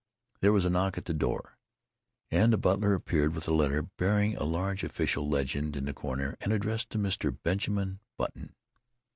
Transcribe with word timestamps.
There 0.39 0.51
was 0.51 0.65
a 0.65 0.69
knock 0.71 0.97
at 0.97 1.05
his 1.05 1.15
door, 1.17 1.59
and 2.31 2.51
the 2.51 2.57
butler 2.57 2.95
appeared 2.95 3.35
with 3.35 3.47
a 3.47 3.53
letter 3.53 3.83
bearing 3.83 4.35
a 4.35 4.43
large 4.45 4.83
official 4.83 5.29
legend 5.29 5.75
in 5.75 5.85
the 5.85 5.93
corner 5.93 6.35
and 6.41 6.51
addressed 6.51 6.89
to 6.93 6.97
Mr. 6.97 7.31
Benjamin 7.43 7.99
Button. 8.17 8.55